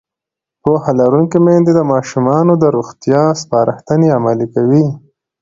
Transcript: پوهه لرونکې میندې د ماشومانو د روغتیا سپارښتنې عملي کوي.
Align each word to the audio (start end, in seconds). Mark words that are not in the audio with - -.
پوهه 0.63 0.91
لرونکې 0.99 1.39
میندې 1.45 1.71
د 1.75 1.81
ماشومانو 1.91 2.53
د 2.57 2.63
روغتیا 2.75 3.23
سپارښتنې 3.41 4.07
عملي 4.17 4.47
کوي. 4.55 4.85